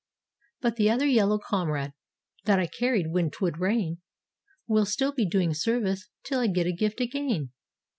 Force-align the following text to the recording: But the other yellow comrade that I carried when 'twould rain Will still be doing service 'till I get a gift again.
But 0.61 0.77
the 0.77 0.89
other 0.89 1.05
yellow 1.05 1.37
comrade 1.37 1.93
that 2.45 2.57
I 2.57 2.65
carried 2.65 3.11
when 3.11 3.29
'twould 3.29 3.59
rain 3.59 3.99
Will 4.67 4.87
still 4.87 5.11
be 5.11 5.27
doing 5.29 5.53
service 5.53 6.09
'till 6.23 6.39
I 6.39 6.47
get 6.47 6.65
a 6.65 6.71
gift 6.73 6.99
again. 6.99 7.51